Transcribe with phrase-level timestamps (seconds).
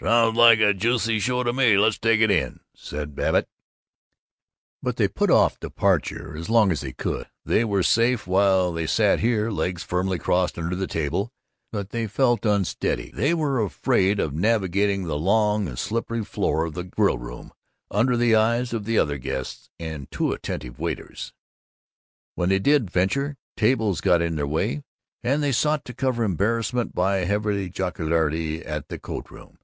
[0.00, 1.76] "Sounds like a juicy show to me.
[1.76, 3.48] Let's all take it in," said Babbitt.
[4.80, 7.26] But they put off departure as long as they could.
[7.44, 11.32] They were safe while they sat here, legs firmly crossed under the table,
[11.72, 16.74] but they felt unsteady; they were afraid of navigating the long and slippery floor of
[16.74, 17.50] the grillroom
[17.90, 21.32] under the eyes of the other guests and the too attentive waiters.
[22.36, 24.84] When they did venture, tables got in their way,
[25.24, 29.58] and they sought to cover embarrassment by heavy jocularity at the coatroom.